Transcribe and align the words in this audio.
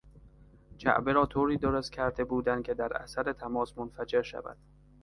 جعبه 0.77 1.13
را 1.13 1.25
طوری 1.25 1.57
درستکرده 1.57 2.23
بودند 2.23 2.63
که 2.63 2.73
در 2.73 2.93
اثر 2.93 3.33
تماس 3.33 3.77
منفجر 3.77 4.21
شود. 4.21 4.57